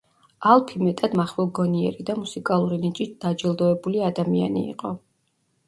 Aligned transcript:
ალფი 0.53 0.79
მეტად 0.85 1.13
მახვილგონიერი 1.19 2.07
და 2.09 2.17
მუსიკალური 2.23 2.81
ნიჭით 2.87 3.15
დაჯილდოებული 3.27 4.05
ადამიანი 4.11 4.67
იყო. 4.75 4.95